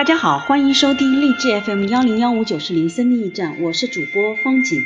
[0.00, 4.82] 大家好，欢迎收听励志 FM 幺零幺五九四零生命驿站，我是主播方景，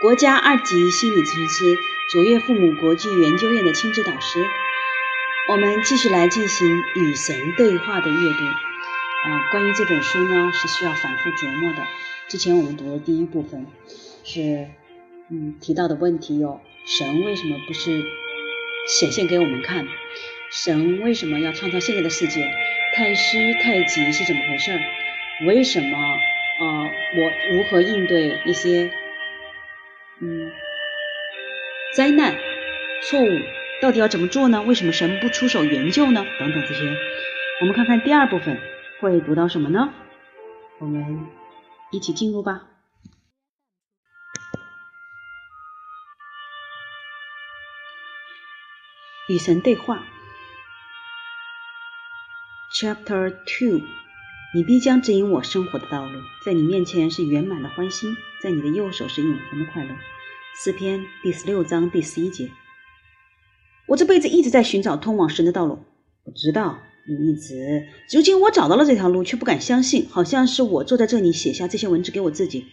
[0.00, 1.76] 国家二级心理咨询师，
[2.10, 4.42] 卓越父母国际研究院的亲子导师。
[5.50, 8.44] 我们继续来进行与神对话的阅读。
[9.26, 11.86] 啊，关于这本书呢，是需要反复琢磨的。
[12.28, 13.66] 之前我们读的第一部分
[14.24, 14.68] 是，
[15.28, 18.02] 嗯，提到的问题有：神为什么不是
[18.88, 19.86] 显现给我们看？
[20.50, 22.50] 神为什么要创造现在的世界？
[22.94, 24.80] 太虚太极是怎么回事儿？
[25.46, 26.84] 为什么啊？
[27.16, 28.92] 我如何应对一些
[30.20, 30.52] 嗯
[31.92, 32.36] 灾难
[33.02, 33.28] 错误？
[33.82, 34.62] 到底要怎么做呢？
[34.62, 36.24] 为什么神不出手援救呢？
[36.38, 36.96] 等等这些，
[37.60, 38.60] 我们看看第二部分
[39.00, 39.92] 会读到什么呢？
[40.78, 41.26] 我们
[41.90, 42.62] 一起进入吧。
[49.28, 50.06] 与神对话。
[52.84, 53.80] Chapter Two，
[54.52, 59.96] 你必将指引我生活的道路，在你面前是圆满的欢欣，在你的右手是永恒的快乐。
[60.62, 62.50] 诗篇第十六章第十一节。
[63.88, 65.82] 我这辈子一直在寻找通往神的道路。
[66.24, 72.66] 我知道你一直，如今我找到了这条路，却不敢相信，好像是我坐在这里写下这些文字给我自己。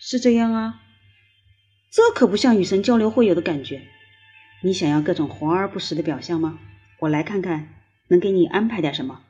[0.00, 0.80] 是这样啊，
[1.92, 3.82] 这可不像与神交流会有的感觉。
[4.62, 6.58] 你想要各种华而不实的表象吗？
[7.00, 7.74] 我来看看。
[8.08, 9.22] 能给你安排点什么？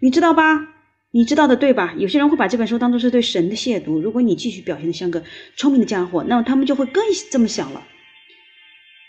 [0.00, 0.74] 你知道吧？
[1.10, 1.94] 你知道的对吧？
[1.96, 4.00] 有些人会把这本书当做是对神的亵渎。
[4.00, 5.24] 如果你继续表现的像个
[5.56, 7.82] 聪明的家伙，那么他们就会更这么想了。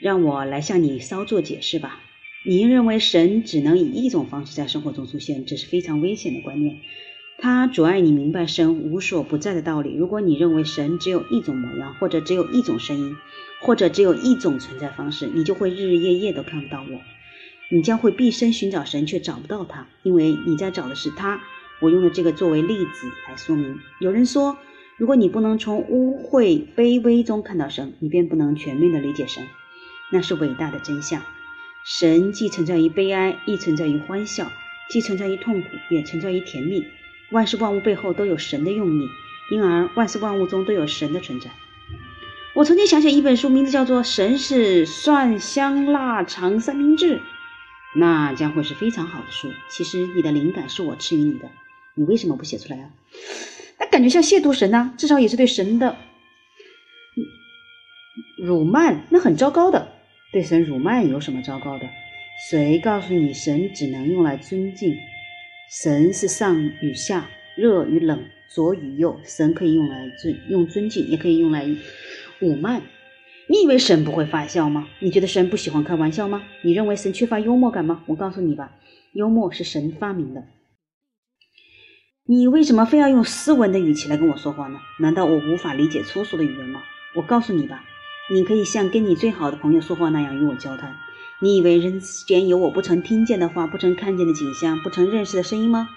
[0.02, 2.00] 让我来向你稍作解释吧。
[2.46, 6.78] 你认为神只能以一种方式在生活中出现，这是非常危险的观念。
[7.38, 9.94] 它阻碍你明白神无所不在的道理。
[9.96, 13.16] 如果你认为神只有一种模样，或者只有一种声音，
[13.62, 17.02] 或者只有一种存在方式，你就会日日夜夜都看不到我。
[17.72, 21.40] 你将会毕生寻找神，却找不到他，因为你在找的是他。
[21.82, 23.80] 我用了这个作为例子来说明。
[24.00, 24.58] 有人说，
[24.98, 29.44] 如果你不能从污秽、卑微中看到神，你便不能全面的理解神。
[30.12, 31.22] 那是伟大的真相。
[31.86, 34.48] 神既存在于悲哀，亦存在于欢笑；
[34.90, 36.84] 既存在于痛苦，也存在于甜蜜。
[37.30, 39.08] 万事万物背后都有神的用意，
[39.52, 41.52] 因而万事万物中都有神的存在。
[42.56, 47.18] 我曾经想写一本书，名字叫做《神是蒜香腊肠三明治》。
[47.96, 49.52] 那将会是非常好的书。
[49.70, 51.50] 其实你的灵感是我赐予你的，
[51.96, 52.90] 你为什么不写出来啊？
[53.80, 55.96] 那感觉像亵渎神呐，至少也是对神的
[58.38, 59.94] 辱骂，那很糟糕的。
[60.32, 61.90] 对神辱骂有什么糟糕的？
[62.50, 64.96] 谁告诉你神只能用来尊敬？
[65.72, 71.68] 神是上与下，热与冷，左与右，神可以用来尊用尊敬，也可以用来
[72.38, 72.82] 辱慢。
[73.52, 74.88] 你以为神不会发笑吗？
[75.00, 76.44] 你觉得神不喜欢开玩笑吗？
[76.62, 78.04] 你认为神缺乏幽默感吗？
[78.06, 78.74] 我告诉你吧，
[79.14, 80.44] 幽默是神发明的。
[82.28, 84.78] 你为什么非要用斯文的语气来跟我说话呢？
[85.00, 86.84] 难道我无法理解粗俗的语言吗？
[87.16, 87.84] 我告诉你吧，
[88.32, 90.96] 你可以像跟你最好的朋友说话那样与我交谈。
[91.42, 95.90] 你以为人间有我不曾听见的话，不曾看见的景象，不曾认识的声音吗？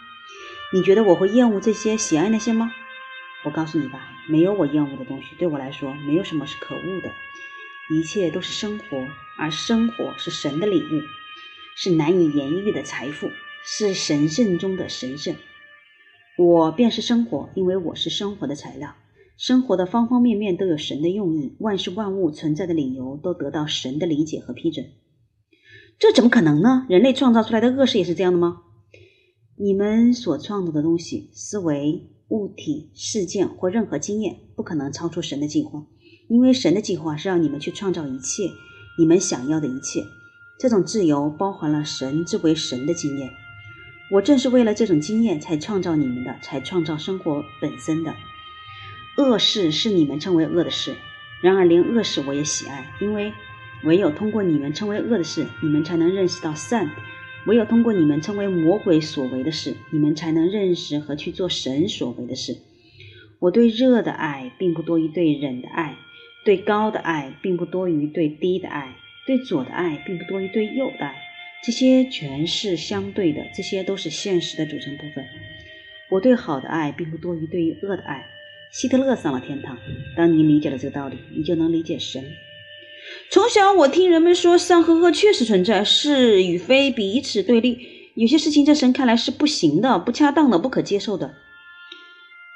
[0.73, 2.73] 你觉得我会厌恶这些，喜爱那些吗？
[3.45, 5.35] 我告诉你吧，没有我厌恶的东西。
[5.39, 7.11] 对我来说，没有什么是可恶的，
[7.91, 8.85] 一切都是生活，
[9.39, 11.03] 而生活是神的礼物，
[11.77, 13.29] 是难以言喻的财富，
[13.65, 15.35] 是神圣中的神圣。
[16.39, 18.95] 我便是生活，因为我是生活的材料。
[19.37, 24.87] 生活的方方面面都有神的用意，万事万物存在的理由都得到神的理解和批准。
[25.99, 26.87] 这怎么可能呢？
[26.89, 28.63] 人类创造出来的恶事也是这样的吗？
[29.57, 32.09] 你们所创造的东西，思维。
[32.29, 35.85] 物体、事件或任何经验不可能超出神的计划，
[36.33, 38.51] 因为神的计划是让你们去创造一切
[38.97, 40.07] 你们想要的一切。
[40.59, 43.35] 这种自由包含了神之为神的经验。
[44.11, 48.15] 我正是为了这种经验才创造你们的，才创造生活本身的。
[49.19, 50.97] 恶事是你们称为恶的事，
[51.43, 53.31] 然而连恶事我也喜爱，因为
[53.85, 56.91] 唯有通过你们称为恶的事，你们才能认识到善。
[57.45, 62.57] 唯有通过你们称为魔鬼所为的事，你们才能认识和去做神所为的事。
[63.39, 65.99] 我对热的爱并不多于对忍的爱，
[66.45, 68.97] 对高的爱并不多于对低的爱，
[69.27, 71.15] 对左的爱并不多于对右的爱。
[71.65, 75.25] 这些全是相对的，这些都是现实的组成部分。
[76.11, 78.27] 我对好的爱并不多于对于恶的爱。
[78.73, 79.79] 希特勒上了天堂。
[80.17, 82.25] 当你理解了这个道理，你就能理解神。
[83.31, 87.79] 从小我听人们说，善和恶确实存在，是与非彼此对立。
[88.15, 91.35] 有些事情在神看来是不行的、不恰当的、不可接受的，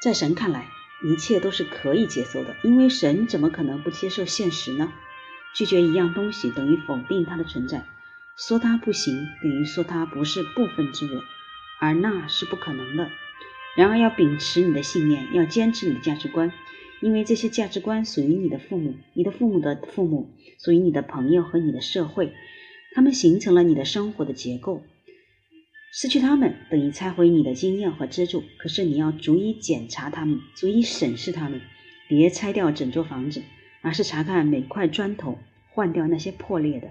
[0.03, 0.67] 在神看来，
[1.03, 4.93] 一切都是可以接受的，因为神怎么可能不接受现实呢？
[5.55, 7.85] 拒绝一样东西等于否定它的存在，
[8.37, 11.23] 说它不行等于说它不是部分之我，
[11.81, 13.11] 而那是不可能的。
[13.77, 16.53] 然而要秉持你的信念，要坚持你的价值观，
[17.01, 22.33] 因为这些价值观属于你的父母，你的父母的父母，属于你的朋友和你的社会，
[22.95, 24.83] 他们形成了你的生活的结构。
[25.99, 28.45] 失去他们等于拆毁你的经验和支柱。
[28.59, 31.63] 可是你要逐一检查他们，逐一审视他们，
[32.07, 33.43] 别拆掉整座房子，
[33.81, 35.39] 而是查看每块砖头，
[35.71, 36.91] 换掉那些破裂的，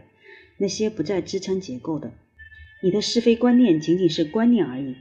[0.57, 2.15] 那些不再支撑结构的。
[2.81, 4.95] 你的是非观念仅仅是观念而已，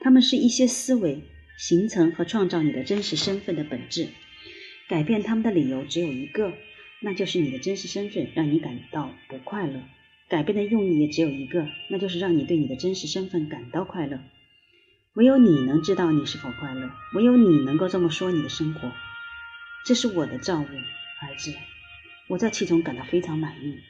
[0.00, 1.20] 它们是一些思维，
[1.58, 4.08] 形成和创造你的真实身份的本质。
[4.88, 6.54] 改变他们的理由只有一个，
[7.02, 9.82] 那就是你的真实身份让你感到不快乐。
[10.30, 14.20] 改变的用意也只有一个，那就是让你对你的真实身份感到快乐。
[15.14, 18.92] 唯有你能知道你是否快乐，唯有你能够这么说你的生活。
[19.84, 21.52] 这是我的造物，儿子，
[22.28, 23.80] 我在其中感到非常满意。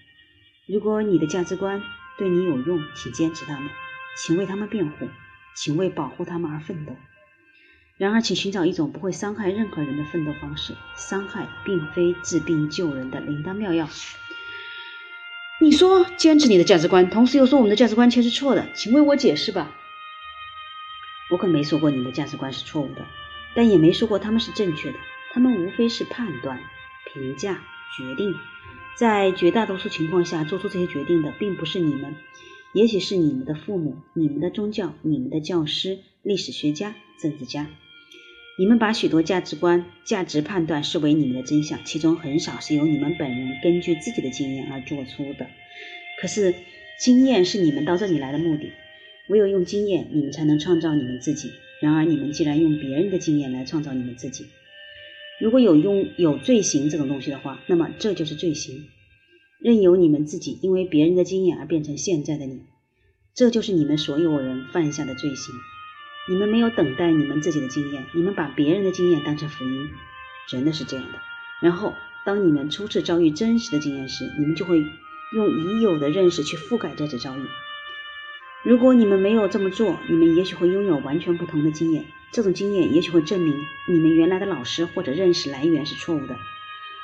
[0.67, 1.83] 如果你的价值观
[2.17, 3.69] 对你有用，请坚持他们，
[4.17, 5.09] 请为他们辩护，
[5.55, 6.97] 请为保护他们而奋斗。
[7.99, 10.75] 然而，请寻找一种不会伤害任何人的奋斗方式。
[10.97, 13.91] 伤害并非治病救人的灵丹妙药。
[15.63, 19.77] 你说坚持你的价值观，同时又说我们的价值观却是错的，请为我解释吧。
[21.31, 23.07] 我可没说过你的价值观是错误的，
[23.55, 24.97] 但也没说过他们是正确的。
[25.35, 26.59] 他们无非是判断、
[27.13, 27.63] 评价、
[27.95, 28.35] 决定。
[28.97, 32.17] 在绝大多数情况下，做出这些决定的并不是你们，
[32.73, 37.67] 也许是你们的父母、你们的宗教、你们的教师、历史学家、政治家。
[38.61, 45.47] 你们把许多价值观、价值判断视为你们的真相，其中很少是由你们本人根据自己的经验而做出的。
[46.21, 46.55] 可是，
[47.01, 48.71] 经验是你们到这里来的目的。
[49.31, 51.51] 唯有用经验，你们才能创造你们自己。
[51.81, 54.45] 然而，你们既然用别人的经验来创造你们自己，
[55.41, 58.85] 如果有用有罪行这种东西的话，那么这就是罪行。
[59.59, 62.61] 任由你们自己因为别人的经验而变成现在的你，
[63.35, 65.55] 这就是你们所有人犯下的罪行。
[66.31, 69.91] 你们没有等待你们自己的经验，你们把别人的经验当成福音，
[70.49, 71.19] 真的是这样的。
[71.61, 71.93] 然后，
[72.25, 74.79] 当你们初次遭遇真实的经验时，你们就会
[75.35, 77.43] 用已有的认识去覆盖这次遭遇。
[78.63, 82.05] 如果你们没有这么做，你们也许会拥有完全不同的经验。
[82.31, 83.53] 这种经验也许会证明
[83.89, 86.37] 你们原来的老师或者认识来源是错误的。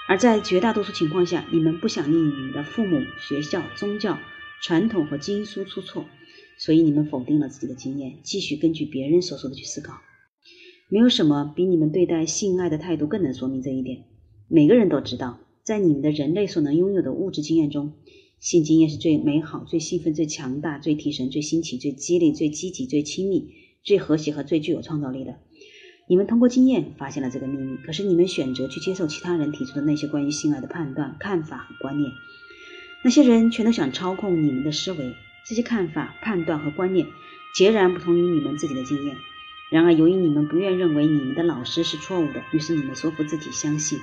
[0.06, 4.20] 而在绝大多数情况下，你们不想令你们的父母、学校、宗教、
[4.61, 6.08] 传统和经书出错。
[6.58, 9.94] 所以你们否定了自己的经验，继续根据别人所说的去思考。
[10.88, 14.05] 没有什么比你们对待性爱的态度更能说明这一点。
[14.49, 17.93] 每个人都知道，在你们的人类所能拥有的物质经验中，
[18.38, 23.50] 性经验是最美好、最兴奋、最强大、最提神、最新奇、最激励、最积极、最亲密、
[23.82, 25.37] 最和谐和最具有创造力的。
[26.08, 32.12] 你们通过经验发现了这个秘密，可是你们选择去接受其他人提出的那些关于性爱的判断、看法和观念。
[33.03, 35.12] 那些人全都想操控你们的思维。
[35.48, 37.06] 这些看法、判断和观念
[37.54, 39.16] 截然不同于你们自己的经验。
[39.70, 43.98] 然而，由于你们不愿认为你们的老师是错误的，于是你们说服自己相信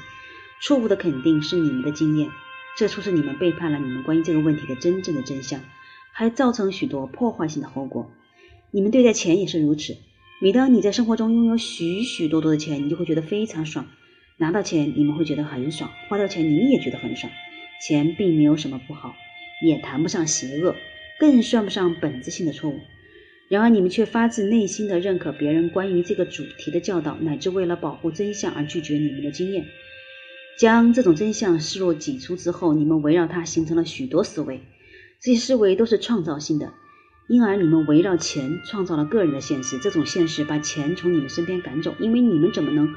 [0.61, 2.29] 错误的肯定是你们的经验。
[2.75, 5.59] 这促使你们背叛了你们关于这个问题的真正的真相，
[6.11, 8.11] 还造成许多破坏性的后果。
[8.71, 9.95] 你们对待钱也是如此。
[10.41, 13.85] 每当你在生活中拥有许许多多的钱，你就会觉得非常爽。
[14.37, 17.31] 拿到钱，你们会觉得很爽；花掉钱，你们也觉得很爽。
[17.85, 19.13] 钱并没有什么不好，
[19.63, 20.75] 也谈不上邪恶。
[21.19, 22.79] 更算不上本质性的错误，
[23.47, 29.65] 然而你们却发自内心的认可别人关于这个主题的教导，乃至为了保护真相而拒绝你们的经验。
[30.59, 34.61] 将这种真相视若己出之后，你们围绕它形成了许多思维，
[35.21, 36.73] 这些思维都是创造性的，
[37.27, 39.79] 因而你们围绕钱创造了个人的现实。
[39.79, 42.93] 这种现实把钱从你们身边赶走，因为你们怎么能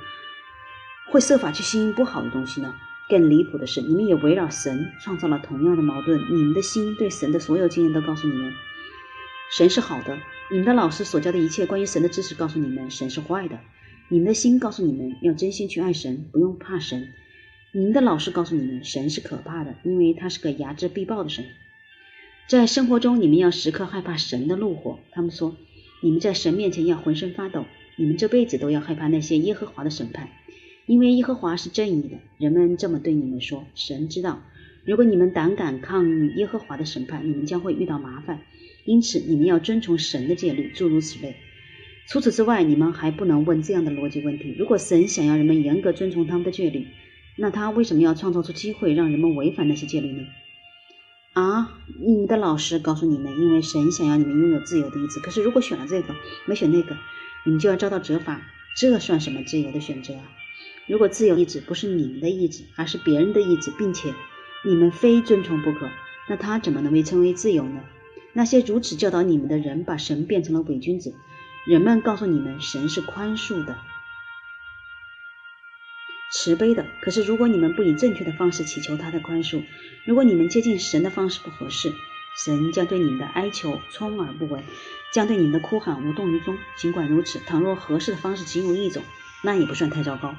[1.11, 2.75] 会设法去吸引不好的东西呢？
[3.09, 6.21] 更离谱的是，你们也围绕神创造了同样的矛盾。
[6.31, 8.53] 你们的心对神的所有经验都告诉你们，
[9.53, 10.17] 神是好的；
[10.51, 13.61] 你们的老师所教的一切关于神的知识告诉你们，神是坏的。
[14.09, 17.09] 你们的心告诉你们要真心去爱神，不用怕神。
[17.73, 21.45] 你们的老师告诉你们，神是可怕的，因为他是个睚眦必报的神。
[22.49, 24.99] 在生活中，你们要时刻害怕神的怒火。
[25.13, 25.57] 他们说，
[26.01, 27.65] 你们在神面前要浑身发抖，
[27.97, 30.29] 你们这辈子都要害怕那些耶和华的审判。
[30.87, 33.64] 因为耶和华是正义的，人们这么对你们说。
[33.75, 34.40] 神知道，
[34.85, 38.40] 如果你们胆敢抗拒耶和华的审判，你们将会遇到麻烦。
[38.85, 41.35] 因此，你们要遵从神的戒律，诸如此类。
[42.09, 46.87] 除此之外，你们还不能问这样的逻辑问题：如果神想要人们严格遵从他们的戒律，
[47.37, 50.23] 那他为什么要创造出机会让人们违反那些戒律呢？
[51.33, 55.19] 啊，你们的老师告诉你们，因为神想要你们拥有自由的意志。
[55.19, 56.14] 可是，如果选了这个，
[56.47, 56.97] 没选那个，
[57.45, 58.40] 你们就要遭到责罚。
[58.76, 60.23] 这算什么自由的选择啊？
[60.87, 64.14] 如果自由意志不是你们的意志，而是别人的意志，并且
[64.64, 65.90] 你们非遵从不可，
[66.28, 67.81] 那他怎么能被称为自由呢？
[68.33, 71.14] 那些如此教导你们的人，把神变成了伪君子，
[71.66, 73.76] 人们告诉你们，神是宽恕的、
[76.33, 76.87] 慈悲的。
[77.00, 79.64] 可是，如果你们不以正确的方式祈求他的宽恕，
[80.05, 81.93] 如果你们接近神的方式不合适，
[82.45, 84.62] 神将对你们的哀求充耳不闻，
[85.12, 86.57] 将对你们的哭喊无动于衷。
[86.76, 89.02] 尽管如此，倘若合适的方式仅有一种，
[89.43, 90.35] 那也不算太糟糕。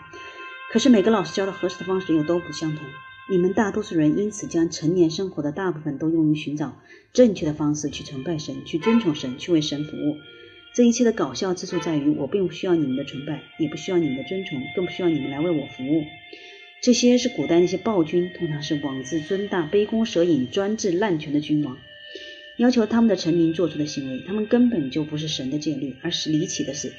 [0.71, 2.85] 可是每个老师教的合适的方式又都不相同。
[3.29, 6.81] 你们大多数人因此将成年生活的大部分都用于寻找
[7.11, 10.15] 正确的方式去崇拜神、去尊崇神、去为神服务。
[10.73, 16.03] 这一切的搞笑之处在于，我并不需要你们的崇拜，也不需要你们的尊崇，更不需要你们来为我服务。
[16.81, 21.77] 这些是古代那些暴君，通常是妄自尊大、杯弓蛇影、专制滥权的君王，
[22.57, 24.23] 要求他们的臣民做出的行为。
[24.27, 26.93] 他们根本就不是神的戒律，而是离奇的是，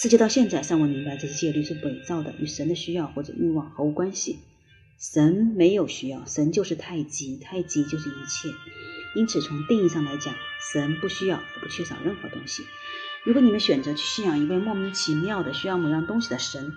[0.00, 4.38] 世界到现在尚未明白这些戒律是伪造的，与神的需要或者欲望毫无关系。
[4.96, 8.54] 神没有需要，神就是太极，太极就是一切。
[9.16, 10.36] 因此，从定义上来讲，
[10.72, 12.62] 神不需要也不缺少任何东西。
[13.24, 16.74] 如果你们选择去信仰一位莫名其妙的需要某样东西的神，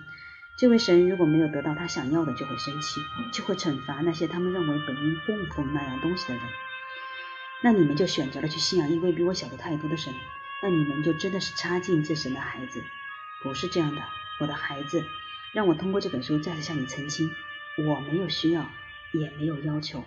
[0.58, 3.00] 这位神如果没有得到他想要的，就会生气，
[3.32, 6.42] 就会惩罚那些他们认为本应供奉那样东西的人。
[7.62, 10.12] 那你们就选择了去信仰一位比我小的太多的神，
[10.60, 12.82] 那你们就真的是差劲至神的孩子。
[13.42, 14.02] 不是这样的，
[14.40, 15.02] 我的孩子，
[15.52, 17.30] 让我通过这本书再次向你澄清：
[17.86, 18.66] 我没有需要，
[19.12, 20.04] 也没有要求。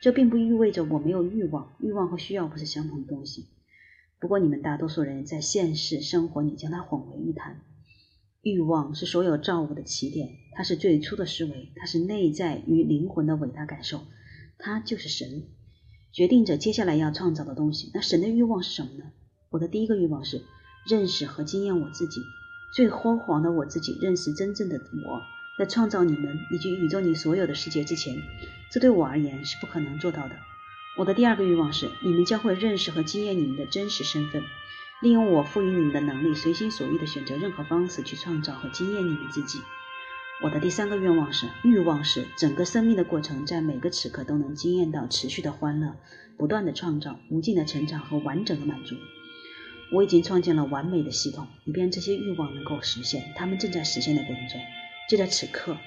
[0.00, 3.46] 这并不意味着我没有欲望，欲望和需要不是相同的东西。
[4.20, 7.60] 不过，你们大多数人在现实生活里将它混为一谈。
[8.42, 14.02] 欲望是所有造物的起点，它是最初的思维，它是内在与灵魂的伟大感受，
[14.56, 15.48] 它就是神，
[16.12, 17.90] 决定着接下来要创造的东西。
[17.92, 19.10] 那神的欲望是什么呢？
[19.50, 20.42] 我的第一个欲望是
[20.88, 22.20] 认识和经验我自己，
[22.70, 25.22] 最辉煌的我自己，认识真正的我。
[25.58, 28.22] 在创造你们以及宇宙里所有的世界之前，
[28.70, 30.36] 这对我而言是不可能做到的。
[30.96, 34.44] 我的第二个欲望是，你们将会认识和经验你们的真实身份，
[35.00, 39.58] 利用我赋予你们的能力，随心所欲地选择任何方式去创造和经验你们自己。
[40.44, 45.96] 我的第三个愿望是，欲望是整个生命的过程，在每个此刻都能经验到持续的欢乐，
[46.36, 48.94] 不断的创造，无尽的成长和完整的满足。
[49.92, 53.32] 我已经创建了完美的系统，以便这些欲望能够实现。
[53.34, 54.60] 他们正在实现的过程中。
[55.08, 55.78] 就在此刻，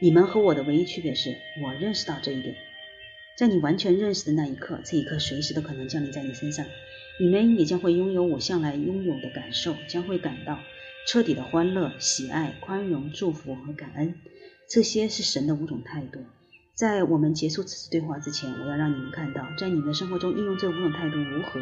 [0.00, 2.56] 你们和我的唯一区别是我认识到这一点。
[3.36, 6.66] 在你完全认识的那一刻，这一刻随时都可能降临在你身上。
[7.20, 10.58] 你们也将会拥有我向来拥有的感受，将会感到
[11.06, 14.14] 彻底的欢乐、喜爱、宽容、祝福和感恩。
[14.68, 16.20] 这些是神的五种态度。
[16.74, 21.60] 在我们结束此次对话之前，我要让你们看到，在你们的生活中应用这五种态度如何，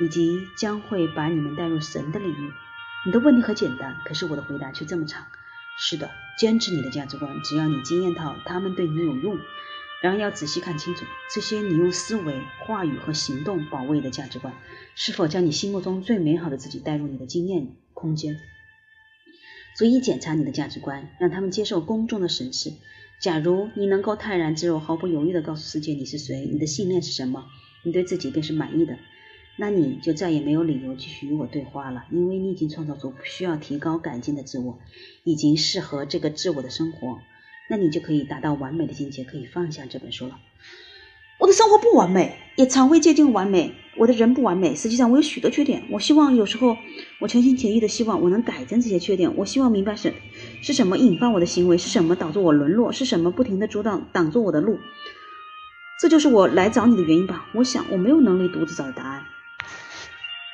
[0.00, 2.52] 以及将会把你们带入神的领域。
[3.04, 5.26] 你的问题很简单，可是我的回答却这么长。
[5.78, 9.38] 是的，坚持你的价值观，只要你经验到他们对你有用。
[10.02, 14.52] 然而要仔细看清楚，这些你用思维、话语和行动保卫的价值观，
[14.94, 18.38] 是否将你心目中最美好的自己带入你的经验空间。
[19.76, 22.72] 逐一检查你的价值观，让他们接受公众的审视。
[23.20, 27.46] 假如你能够泰然自若、毫不犹豫地告诉世界你是谁，你的信念是什么，
[27.84, 28.98] 你对自己便是满意的。
[29.56, 34.78] 那你就再也没有理由继续与我对话了，因为你已经创造出不需要提高改进的自我，
[35.24, 37.18] 已经适合这个自我的生活。
[37.68, 40.38] 那你就可以达到完美的境界，可以放下这本书了。
[41.38, 43.74] 我的生活不完美，也常会接近完美。
[43.98, 45.82] 我的人不完美，实际上我有许多缺点。
[45.90, 46.76] 我希望有时候，
[47.20, 49.36] 我全心全意的希望我能改正这些缺点。
[49.36, 50.12] 我希望明白是
[50.62, 54.78] 是什么引发我的行为，是什么导致我沦落，是什么不停的阻挡挡住我的路。
[56.00, 57.48] 这就是我来找你的原因吧。
[57.54, 59.24] 我想我没有能力独自找到答案。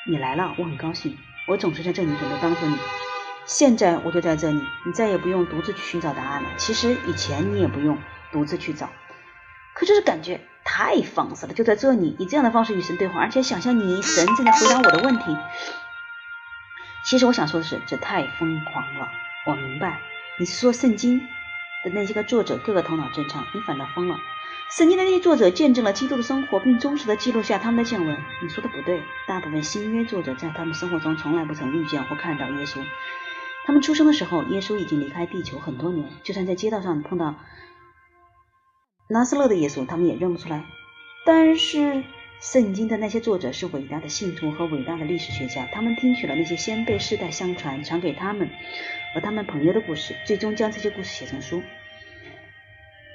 [0.08, 1.18] 你来了，我很高兴。
[1.46, 2.78] 我总是在这里准备帮助你。
[3.44, 6.48] 现在我就在这里，你再也不用独自去寻找答案了。
[6.56, 7.98] 其实以前你也不用
[8.32, 8.88] 独自去找，
[9.74, 11.52] 可这是感觉太放肆了。
[11.52, 15.36] 就在这里，以这样的方式与神对话，而且想象你神正在回答我的问题。
[17.04, 19.10] 其实我想说的是，这太疯狂了。
[19.44, 20.00] 我明白，
[20.38, 21.18] 你是说圣经
[21.84, 24.16] 的那些个作者个个头脑正常，你反倒疯了。
[24.70, 28.16] 圣经的那些作者见证了基督的生活，并忠实地记录下他们的见闻。
[28.42, 32.84] 你说的不对，大部分新约作者在他们生活中从来不曾遇见或看到耶稣。
[33.64, 36.06] 他们出生的时候，耶稣已经离开地球很多年。
[36.22, 37.34] 就算在街道上碰到
[39.08, 40.66] 拿撒勒的耶稣，他们也认不出来。
[41.25, 42.04] 但是，
[42.38, 48.50] 圣经的那些作者是伟大的信徒和伟大的历史学家，他们听取了那些先辈世代相传、传给他们
[49.14, 51.62] 和他们朋友的故事，最终将这些故事写成书。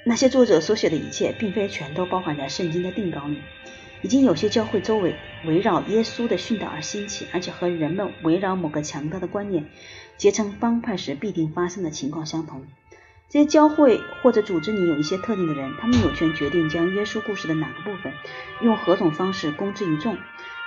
[0.04, 3.40] 那些作者所写的一切，并非全都包含在圣经的定稿里。
[4.02, 9.64] 已经有些教会周围围绕耶稣的训导而兴起，而且和人们围绕某个强大的观念
[10.18, 12.66] 结成帮派时必定发生的情况相同。
[13.30, 18.12] 这些教会或者组织里有一些特定的人，他们有权决定将耶稣故事的哪个部分
[18.60, 20.18] 用何种方式公之于众。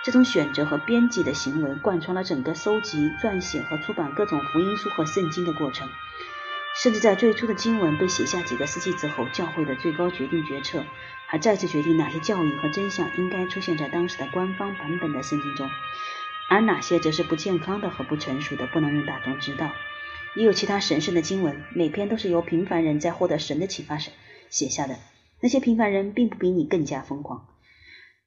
[0.03, 5.88] 这种选择和编辑的行为贯穿了整个收集、撰写和出版各种福音书和圣经的过程。
[6.81, 10.86] 甚至在最初的经文被写下几个世纪之后，教会的最高决定决策
[11.25, 15.67] 还再次决定哪些教义和真相应该出现在当时的官方版本的圣经中，
[16.50, 19.72] 而哪些则是不健康的和不成熟的，不能让大众知道。
[20.36, 24.12] 也有其他神圣的经文，每篇都是由平凡人在获得神的启发时
[24.50, 24.98] 写下的。
[25.41, 27.48] 那些平凡人并不比你更加疯狂。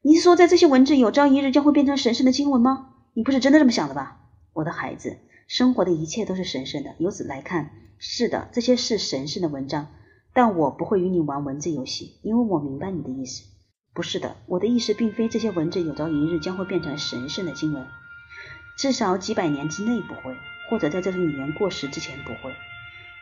[0.02, 2.88] 你是说，在这些文字有朝一日将会变成神圣的经文吗？
[3.14, 4.16] 你不是真的这么想的吧，
[4.54, 5.18] 我的孩子？
[5.50, 6.94] 生活的一切都是神圣的。
[7.00, 9.88] 由此来看，是的，这些是神圣的文章。
[10.32, 13.42] 但我不会与你玩文字游戏，因为我明白你的意思。
[13.92, 17.84] 不是的，我的意思并非这些文字有朝一日将会变成神圣的经文，
[18.78, 20.36] 至少几百年之内不会。
[20.70, 22.54] 或者在这种语言过时之前不会，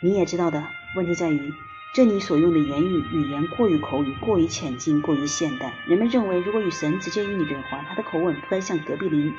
[0.02, 0.62] 你也知道的
[0.96, 1.50] 问题在于，
[1.94, 5.72] 这里所用的言语语言过于口语，过于浅近，过于现代。
[5.86, 9.32] 人们认为，如果与神直接与你对话，他的口吻不该像隔壁邻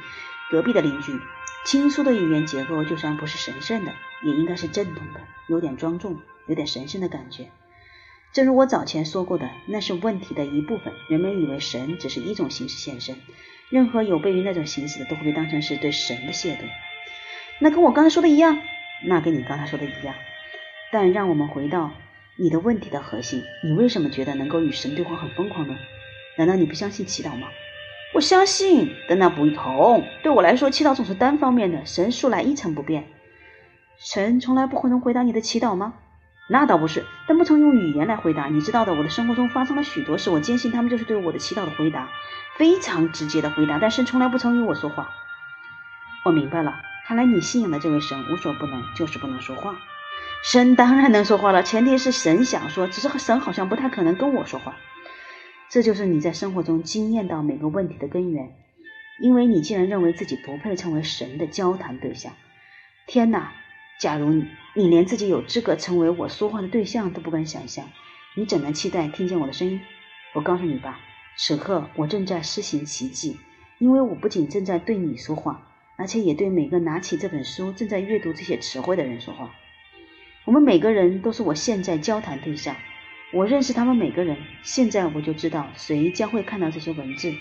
[0.49, 1.19] 隔壁的邻居。
[1.65, 7.49] 轻疏的语言结构，就算不是神圣的，也应该是正统的，有点庄重，有点神圣的感觉。
[8.31, 10.93] 正如我早前说过的，那是问题的一部分。
[11.09, 13.17] 人们以为神只是一种形式现身，
[13.69, 16.61] 任何有悖于那种形式的，都会被当成是对神的亵渎。
[17.59, 18.57] 那跟我刚才说的一样，
[19.05, 20.15] 那跟你刚才说的一样。
[20.91, 21.91] 但让我们回到
[22.37, 25.75] 你的问题的核心：你为什么觉得能够与神对话很疯狂呢？
[26.37, 27.49] 难道你不相信祈祷吗？
[28.13, 30.03] 我相信，但那不同。
[30.23, 33.07] 对我来说，祈祷总是单方面的，神素来一成不变。
[33.99, 35.93] 神从来不会能回答你的祈祷吗？
[36.49, 38.47] 那倒不是，但不曾用语言来回答。
[38.47, 42.09] 你知道的，我的生活中发生了许多事，我坚信他们就是对我的祈祷的回答，
[42.57, 43.77] 非常直接的回答。
[43.77, 45.11] 但神从来不曾与我说话。
[46.25, 46.81] 我明白了。
[47.05, 49.75] 看来你信仰的这位神无所不能，就是不能说话。
[50.43, 54.75] 神当然能说话了，前提是神想说，只是神好像不太可能跟我说话。
[55.69, 58.53] 这就是你在生活中惊艳到每个问题的根源，
[59.19, 62.33] 因为你竟然认为自己不配成为神的交谈对象。
[63.07, 63.53] 天哪！
[63.99, 67.89] 假如你你连自己有资格成为我说话的对象都不敢想象，
[68.35, 69.81] 你怎能期待听见我的声音？
[70.33, 70.99] 我告诉你吧，
[71.37, 73.37] 此刻我正在施行奇迹，
[73.77, 75.65] 因为我不仅正在对你说话。
[75.97, 79.53] 而且也对每个拿起这本书、正在阅读这些词汇的人说话。
[80.45, 82.73] 我们每个人都是我现在交谈对象。
[83.31, 84.37] 我认识他们每个人。
[84.63, 87.31] 现在我就知道谁将会看到这些文字。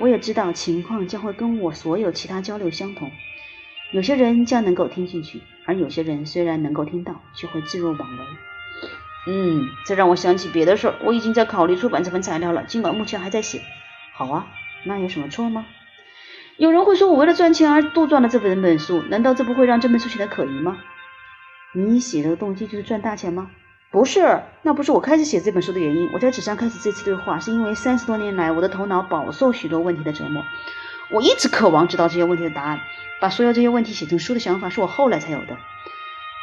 [0.00, 3.10] 我也知道情况将会跟我所有其他交流相同。
[3.92, 8.26] 有些人将能够听进去，而有些人虽然能够听到，却会置若罔闻。
[9.28, 10.94] 嗯，这让我想起别的事儿。
[11.04, 13.60] 我已经在考虑出版这份材料了，尽管目前还在写。
[14.14, 14.46] 好啊，
[14.84, 15.66] 那有什么错吗？
[16.56, 20.78] 有人会说，我为了赚钱而杜撰了这本本书，难道这不会让这本书显得可疑吗？
[21.74, 23.50] 你写的动机就是赚大钱吗？
[23.96, 26.10] 不是，那不是我开始写这本书的原因。
[26.12, 30.44] 我在纸上开始这次对话，是因为三十多年来我的头脑饱受许多问题的折磨，
[31.10, 32.78] 我一直渴望知道这些问题的答案。
[33.22, 35.56] 把所有这些问题写成书的想法是我后来才有的，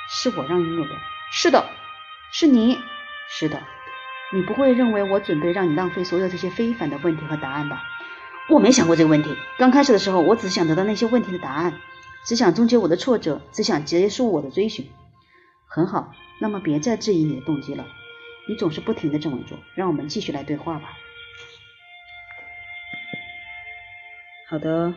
[0.09, 0.89] 是我让你有的。
[1.31, 1.63] 是的，
[2.31, 2.79] 是你。
[3.29, 3.61] 是的，
[4.33, 7.83] 你不会认为我准备让你浪费所有这些非凡的问题和答案吧？
[8.49, 9.29] 我没想过这个问题。
[9.59, 11.75] 刚开始的时候，我只想得到那些问题的答案，
[12.25, 14.89] 只想终结我的挫折，只想结束我的追寻。
[15.67, 16.13] 很好，
[16.43, 17.87] 那么别再质疑你的动机了。
[18.49, 20.97] 你总是不停的这么做，让我们继续来对话吧。
[24.49, 24.93] 好的，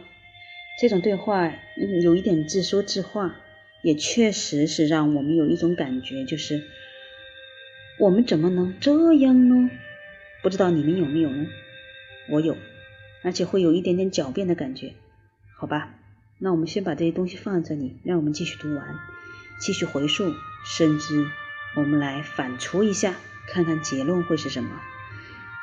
[0.80, 1.54] 这种对话
[2.02, 3.36] 有一点自说自话，
[3.84, 6.64] 也确实是让我们有一种感觉，就是
[8.00, 9.70] 我们怎么能这样呢？
[10.42, 11.46] 不知道你们有没有呢？
[12.28, 12.56] 我有。
[13.22, 14.94] 而且会有一点点狡辩的感觉，
[15.56, 15.94] 好吧？
[16.38, 18.84] 那我们先把这些东西放在这里，让我们继续读完，
[19.58, 21.30] 继续回溯，甚至
[21.74, 23.14] 我们来反刍一下，
[23.46, 24.70] 看看结论会是什么。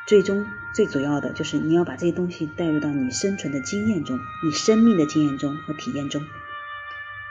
[0.08, 6.25] 最终最主要的就是你要把这些东西带入到你生存的经验中，你生命的经验中和体验中。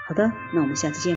[0.07, 1.11] 好的，那我们下次见。